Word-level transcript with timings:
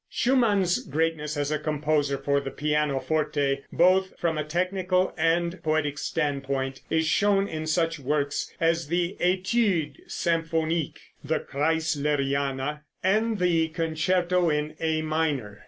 Schumann's 0.09 0.79
greatness 0.83 1.37
as 1.37 1.51
a 1.51 1.59
composer 1.59 2.17
for 2.17 2.39
the 2.39 2.49
pianoforte, 2.49 3.63
both 3.71 4.17
from 4.17 4.35
a 4.35 4.43
technical 4.43 5.13
and 5.15 5.61
poetic 5.61 5.99
standpoint, 5.99 6.81
is 6.89 7.05
shown 7.05 7.47
in 7.47 7.67
such 7.67 7.99
works 7.99 8.51
as 8.59 8.87
the 8.87 9.15
"Études 9.21 9.97
Symphoniques," 10.07 10.97
the 11.23 11.39
"Kreisleriana," 11.41 12.79
and 13.03 13.37
the 13.37 13.67
concerto 13.67 14.49
in 14.49 14.73
A 14.79 15.03
minor. 15.03 15.59